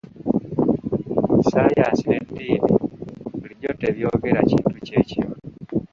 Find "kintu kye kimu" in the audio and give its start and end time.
4.49-5.35